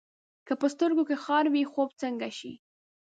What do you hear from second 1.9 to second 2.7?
څنګه شي؟